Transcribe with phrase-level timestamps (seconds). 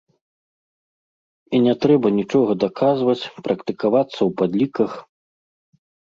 [1.57, 4.91] І не трэба нічога даказваць, практыкавацца ў падліках.